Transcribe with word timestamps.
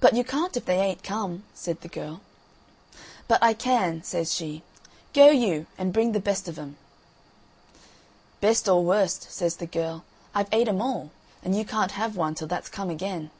"But 0.00 0.14
you 0.16 0.24
can't, 0.24 0.56
if 0.56 0.64
they 0.64 0.80
ain't 0.80 1.04
come," 1.04 1.44
said 1.54 1.80
the 1.82 1.88
girl. 1.88 2.22
"But 3.28 3.40
I 3.40 3.54
can," 3.54 4.02
says 4.02 4.34
she. 4.34 4.64
"Go 5.12 5.26
you, 5.30 5.66
and 5.78 5.92
bring 5.92 6.10
the 6.10 6.18
best 6.18 6.48
of 6.48 6.58
'em." 6.58 6.76
"Best 8.40 8.68
or 8.68 8.82
worst," 8.84 9.30
says 9.30 9.58
the 9.58 9.66
girl, 9.68 10.02
"I've 10.34 10.48
ate 10.52 10.66
'em 10.66 10.82
all, 10.82 11.12
and 11.44 11.56
you 11.56 11.64
can't 11.64 11.92
have 11.92 12.16
one 12.16 12.34
till 12.34 12.48
that's 12.48 12.68
come 12.68 12.90
again." 12.90 13.30